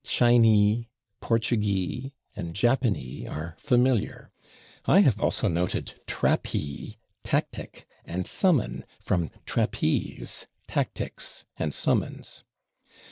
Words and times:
/Chinee/, 0.03 0.87
/Portugee/ 1.21 2.11
and 2.35 2.55
/Japanee/ 2.55 3.29
are 3.29 3.55
familiar; 3.59 4.31
I 4.85 5.01
have 5.01 5.19
also 5.21 5.47
noted 5.47 5.93
/trapee/, 6.07 6.97
/tactic/ 7.23 7.83
and 8.03 8.25
/summon/ 8.25 8.81
(from 8.99 9.29
/trapeze/, 9.45 10.47
/tactics/ 10.67 11.43
and 11.55 11.71
/summons 11.71 12.41